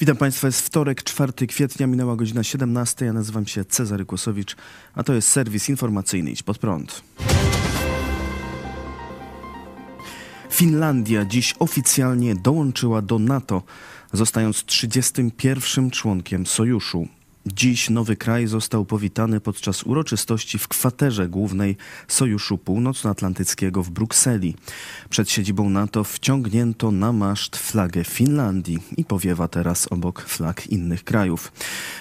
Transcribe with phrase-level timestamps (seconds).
[0.00, 3.04] Witam Państwa, jest wtorek, 4 kwietnia, minęła godzina 17.
[3.04, 4.56] Ja nazywam się Cezary Kłosowicz,
[4.94, 7.02] a to jest serwis informacyjny Idź Pod Prąd.
[10.50, 13.62] Finlandia dziś oficjalnie dołączyła do NATO,
[14.12, 17.08] zostając 31 członkiem sojuszu.
[17.54, 21.76] Dziś nowy kraj został powitany podczas uroczystości w kwaterze głównej
[22.08, 24.54] Sojuszu Północnoatlantyckiego w Brukseli.
[25.10, 31.52] Przed siedzibą NATO wciągnięto na maszt flagę Finlandii i powiewa teraz obok flag innych krajów.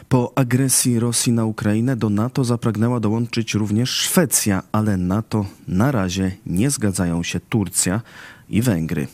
[0.10, 6.32] Po agresji Rosji na Ukrainę do NATO zapragnęła dołączyć również Szwecja, ale NATO na razie
[6.46, 8.02] nie zgadzają się Turcja
[8.50, 9.08] i Węgry.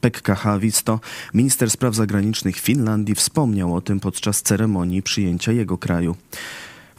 [0.00, 1.00] Pekka Haavisto,
[1.34, 6.16] minister spraw zagranicznych Finlandii, wspomniał o tym podczas ceremonii przyjęcia jego kraju.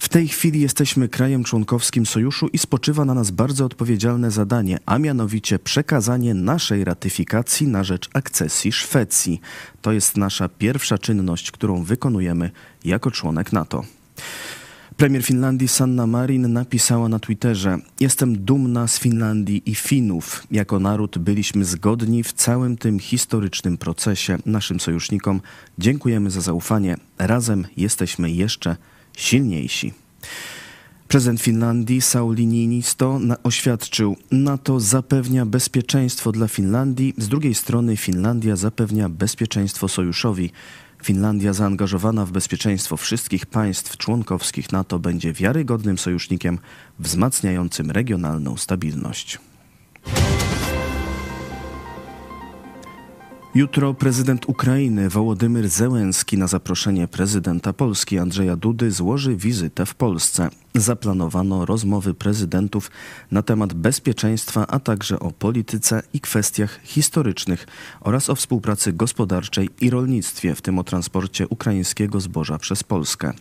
[0.02, 4.98] W tej chwili jesteśmy krajem członkowskim sojuszu i spoczywa na nas bardzo odpowiedzialne zadanie, a
[4.98, 9.42] mianowicie przekazanie naszej ratyfikacji na rzecz akcesji Szwecji.
[9.82, 12.52] To jest nasza pierwsza czynność, którą wykonujemy
[12.86, 13.84] jako członek NATO.
[15.02, 20.48] Premier Finlandii Sanna Marin napisała na Twitterze: Jestem dumna z Finlandii i Finów.
[20.52, 24.38] Jako naród byliśmy zgodni w całym tym historycznym procesie.
[24.46, 25.42] Naszym sojusznikom
[25.80, 26.98] dziękujemy za zaufanie.
[27.18, 28.76] Razem jesteśmy jeszcze
[29.18, 29.94] silniejsi.
[31.08, 39.10] Prezydent Finlandii Sauli Niinisto oświadczył, NATO zapewnia bezpieczeństwo dla Finlandii, z drugiej strony Finlandia zapewnia
[39.10, 40.52] bezpieczeństwo sojuszowi.
[41.04, 46.60] Finlandia zaangażowana w bezpieczeństwo wszystkich państw członkowskich NATO będzie wiarygodnym sojusznikiem
[47.00, 49.40] wzmacniającym regionalną stabilność.
[53.56, 60.50] Jutro prezydent Ukrainy Wołodymyr Zełenski na zaproszenie prezydenta Polski Andrzeja Dudy złoży wizytę w Polsce.
[60.76, 62.92] Zaplanowano rozmowy prezydentów
[63.32, 67.68] na temat bezpieczeństwa, a także o polityce i kwestiach historycznych
[68.02, 73.34] oraz o współpracy gospodarczej i rolnictwie, w tym o transporcie ukraińskiego zboża przez Polskę.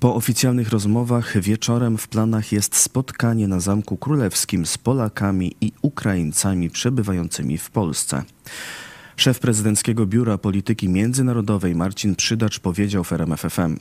[0.00, 6.70] Po oficjalnych rozmowach wieczorem w planach jest spotkanie na Zamku Królewskim z Polakami i Ukraińcami
[6.70, 8.24] przebywającymi w Polsce.
[9.16, 13.78] Szef prezydenckiego Biura Polityki Międzynarodowej Marcin Przydacz powiedział w RMFFM: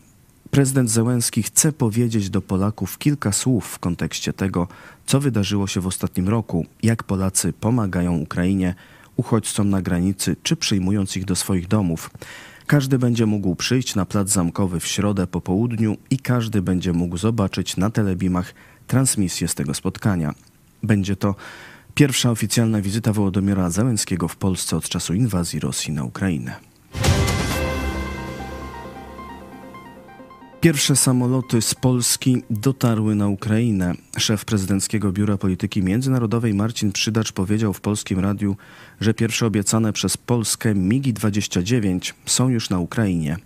[0.52, 4.68] Prezydent Zełenski chce powiedzieć do Polaków kilka słów w kontekście tego,
[5.06, 8.76] co wydarzyło się w ostatnim roku, jak Polacy pomagają Ukrainie,
[9.16, 12.10] uchodźcom na granicy czy przyjmując ich do swoich domów.
[12.68, 17.18] Każdy będzie mógł przyjść na plac zamkowy w środę po południu i każdy będzie mógł
[17.18, 18.54] zobaczyć na telebimach
[18.88, 20.34] transmisję z tego spotkania.
[20.84, 21.36] Będzie to
[21.96, 26.56] Pierwsza oficjalna wizyta Wołodomira Załęckiego w Polsce od czasu inwazji Rosji na Ukrainę.
[30.62, 33.94] Pierwsze samoloty z Polski dotarły na Ukrainę.
[34.18, 38.56] Szef prezydenckiego Biura Polityki Międzynarodowej Marcin Przydacz powiedział w polskim radiu,
[39.02, 43.38] że pierwsze obiecane przez Polskę MIGI-29 są już na Ukrainie.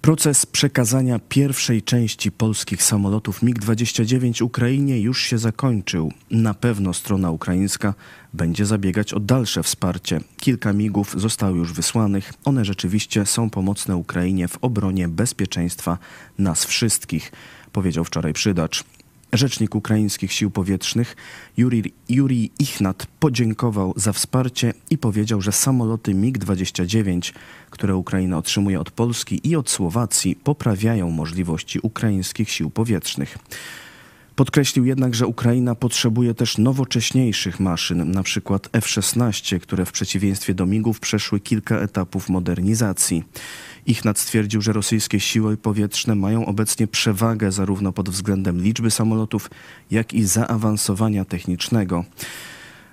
[0.00, 6.12] Proces przekazania pierwszej części polskich samolotów MiG-29 Ukrainie już się zakończył.
[6.30, 7.94] Na pewno strona ukraińska
[8.34, 10.20] będzie zabiegać o dalsze wsparcie.
[10.36, 12.32] Kilka migów zostało już wysłanych.
[12.44, 15.98] One rzeczywiście są pomocne Ukrainie w obronie bezpieczeństwa
[16.38, 17.32] nas wszystkich,
[17.72, 18.84] powiedział wczoraj Przydacz.
[19.32, 21.16] Rzecznik ukraińskich sił powietrznych
[21.56, 27.32] Juri, Juri Ichnat podziękował za wsparcie i powiedział, że samoloty MiG-29,
[27.70, 33.38] które Ukraina otrzymuje od Polski i od Słowacji, poprawiają możliwości ukraińskich sił powietrznych.
[34.38, 38.58] Podkreślił jednak, że Ukraina potrzebuje też nowocześniejszych maszyn, np.
[38.72, 43.24] F-16, które w przeciwieństwie do MIGów przeszły kilka etapów modernizacji.
[43.86, 49.50] Ichnat stwierdził, że rosyjskie siły powietrzne mają obecnie przewagę zarówno pod względem liczby samolotów,
[49.90, 52.04] jak i zaawansowania technicznego.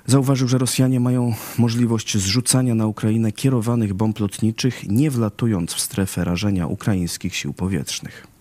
[0.06, 6.24] Zauważył, że Rosjanie mają możliwość zrzucania na Ukrainę kierowanych bomb lotniczych, nie wlatując w strefę
[6.24, 8.35] rażenia ukraińskich sił powietrznych.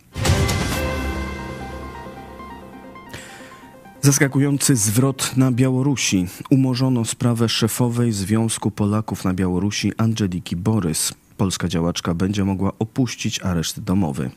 [4.04, 6.26] Zaskakujący zwrot na Białorusi.
[6.50, 11.14] Umorzono sprawę szefowej Związku Polaków na Białorusi Angeliki Borys.
[11.36, 14.30] Polska działaczka będzie mogła opuścić areszt domowy.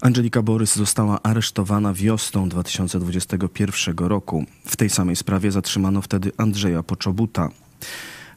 [0.00, 4.44] Angelika Borys została aresztowana wiosną 2021 roku.
[4.66, 7.48] W tej samej sprawie zatrzymano wtedy Andrzeja Poczobuta.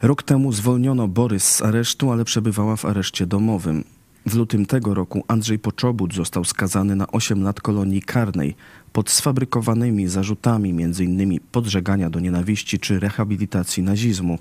[0.01, 3.83] Rok temu zwolniono Borys z aresztu, ale przebywała w areszcie domowym.
[4.25, 8.55] W lutym tego roku Andrzej Poczobut został skazany na 8 lat kolonii karnej
[8.93, 11.39] pod sfabrykowanymi zarzutami m.in.
[11.51, 14.39] podżegania do nienawiści czy rehabilitacji nazizmu.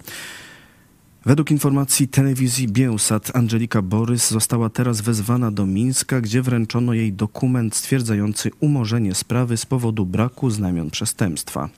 [1.26, 7.74] Według informacji telewizji Bielsat Angelika Borys została teraz wezwana do Mińska, gdzie wręczono jej dokument
[7.74, 11.68] stwierdzający umorzenie sprawy z powodu braku znamion przestępstwa.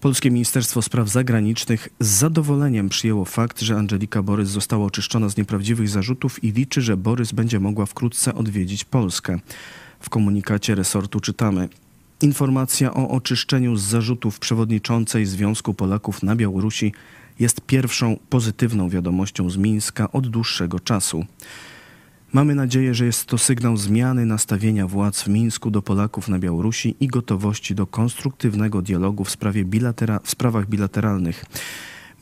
[0.00, 5.88] Polskie Ministerstwo Spraw Zagranicznych z zadowoleniem przyjęło fakt, że Angelika Borys została oczyszczona z nieprawdziwych
[5.88, 9.38] zarzutów i liczy, że Borys będzie mogła wkrótce odwiedzić Polskę.
[10.00, 11.68] W komunikacie resortu czytamy:
[12.22, 16.92] Informacja o oczyszczeniu z zarzutów przewodniczącej Związku Polaków na Białorusi
[17.38, 21.24] jest pierwszą pozytywną wiadomością z Mińska od dłuższego czasu.
[22.32, 26.96] Mamy nadzieję, że jest to sygnał zmiany nastawienia władz w Mińsku do Polaków na Białorusi
[27.00, 31.44] i gotowości do konstruktywnego dialogu w, sprawie bilatera- w sprawach bilateralnych.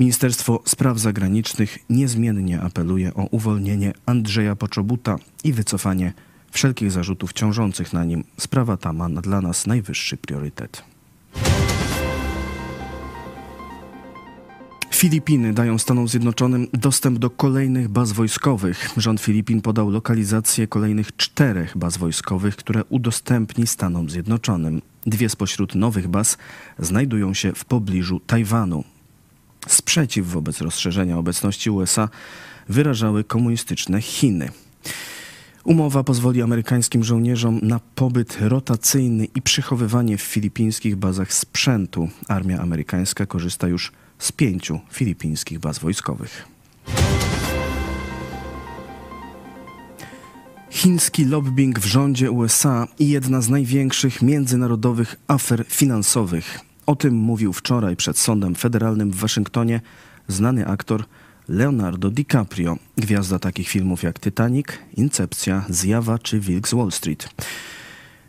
[0.00, 6.12] Ministerstwo Spraw Zagranicznych niezmiennie apeluje o uwolnienie Andrzeja Poczobuta i wycofanie
[6.50, 8.25] wszelkich zarzutów ciążących na nim.
[8.38, 10.82] Sprawa ta ma dla nas najwyższy priorytet.
[14.96, 18.90] Filipiny dają Stanom Zjednoczonym dostęp do kolejnych baz wojskowych.
[18.96, 24.82] Rząd Filipin podał lokalizację kolejnych czterech baz wojskowych, które udostępni Stanom Zjednoczonym.
[25.06, 26.38] Dwie spośród nowych baz
[26.78, 28.84] znajdują się w pobliżu Tajwanu.
[29.66, 32.08] Sprzeciw wobec rozszerzenia obecności USA
[32.69, 34.48] wyrażały komunistyczne Chiny.
[35.66, 42.08] Umowa pozwoli amerykańskim żołnierzom na pobyt rotacyjny i przechowywanie w filipińskich bazach sprzętu.
[42.28, 46.48] Armia amerykańska korzysta już z pięciu filipińskich baz wojskowych.
[50.70, 56.60] Chiński lobbying w rządzie USA i jedna z największych międzynarodowych afer finansowych.
[56.86, 59.80] O tym mówił wczoraj przed sądem federalnym w Waszyngtonie
[60.28, 61.04] znany aktor
[61.48, 64.66] Leonardo DiCaprio, gwiazda takich filmów jak Titanic,
[64.96, 67.28] Incepcja, Zjawa czy Wilk z Wall Street.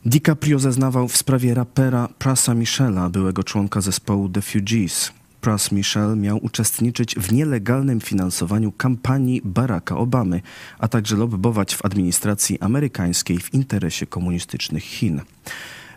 [0.06, 5.12] DiCaprio zeznawał w sprawie rapera Prasa Michela, byłego członka zespołu The Fugees.
[5.42, 10.42] Pras Michel miał uczestniczyć w nielegalnym finansowaniu kampanii Baracka Obamy,
[10.80, 15.22] a także lobbować w administracji amerykańskiej w interesie komunistycznych Chin.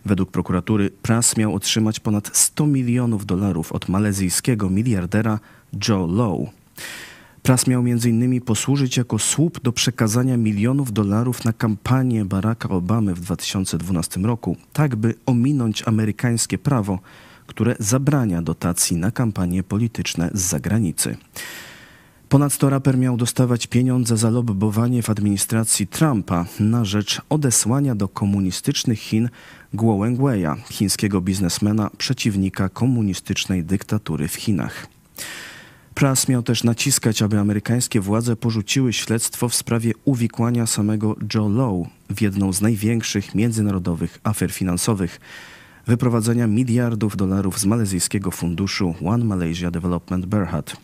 [0.05, 5.39] Według prokuratury Pras miał otrzymać ponad 100 milionów dolarów od malezyjskiego miliardera
[5.89, 6.49] Joe Low.
[7.43, 8.41] Pras miał m.in.
[8.41, 14.97] posłużyć jako słup do przekazania milionów dolarów na kampanię Baracka Obamy w 2012 roku, tak
[14.97, 16.99] by ominąć amerykańskie prawo,
[17.47, 21.17] które zabrania dotacji na kampanie polityczne z zagranicy.
[22.29, 28.99] Ponadto raper miał dostawać pieniądze za lobbowanie w administracji Trumpa na rzecz odesłania do komunistycznych
[28.99, 29.29] Chin
[29.75, 35.00] Guo Wengui'a, chińskiego biznesmena, przeciwnika komunistycznej dyktatury w Chinach.
[36.01, 41.87] Pras miał też naciskać, aby amerykańskie władze porzuciły śledztwo w sprawie uwikłania samego Joe Low
[42.11, 45.21] w jedną z największych międzynarodowych afer finansowych
[45.87, 50.77] wyprowadzenia miliardów dolarów z malezyjskiego funduszu One Malaysia Development Berhad.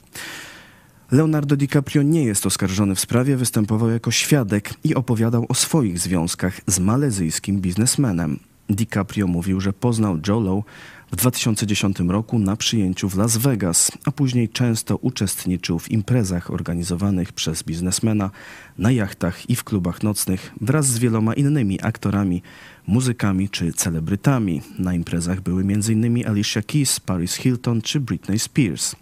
[1.10, 6.60] Leonardo DiCaprio nie jest oskarżony w sprawie, występował jako świadek i opowiadał o swoich związkach
[6.66, 8.38] z malezyjskim biznesmenem.
[8.70, 10.64] DiCaprio mówił, że poznał Joe Low
[11.12, 17.32] w 2010 roku na przyjęciu w Las Vegas, a później często uczestniczył w imprezach organizowanych
[17.32, 18.30] przez biznesmena
[18.78, 22.42] na jachtach i w klubach nocnych wraz z wieloma innymi aktorami,
[22.86, 24.62] muzykami czy celebrytami.
[24.78, 26.28] Na imprezach były m.in.
[26.28, 28.96] Alicia Keys, Paris Hilton czy Britney Spears.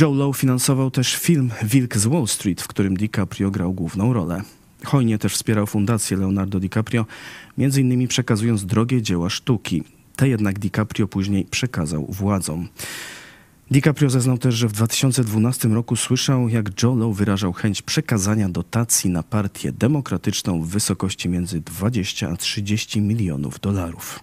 [0.00, 4.42] Joe Low finansował też film Wilk z Wall Street, w którym DiCaprio grał główną rolę.
[4.84, 7.06] Hojnie też wspierał fundację Leonardo DiCaprio,
[7.58, 9.82] między innymi przekazując drogie dzieła sztuki.
[10.16, 12.68] Te jednak DiCaprio później przekazał władzom.
[13.70, 19.22] DiCaprio zeznał też, że w 2012 roku słyszał, jak Joe wyrażał chęć przekazania dotacji na
[19.22, 24.20] partię demokratyczną w wysokości między 20 a 30 milionów dolarów.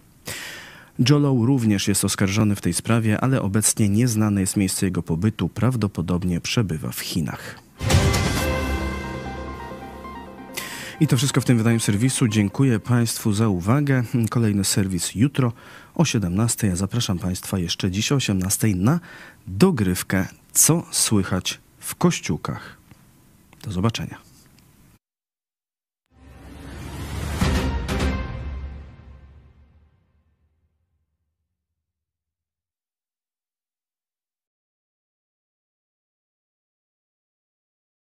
[1.09, 5.49] Joe Low również jest oskarżony w tej sprawie, ale obecnie nieznane jest miejsce jego pobytu,
[5.49, 7.59] prawdopodobnie przebywa w Chinach.
[11.01, 12.27] I to wszystko w tym wydaniu serwisu.
[12.27, 14.03] Dziękuję Państwu za uwagę.
[14.29, 15.53] Kolejny serwis jutro
[15.95, 16.67] o 17.
[16.67, 18.99] Ja zapraszam Państwa jeszcze dziś o 18 na
[19.47, 22.77] dogrywkę Co słychać w kościółkach.
[23.63, 24.30] Do zobaczenia.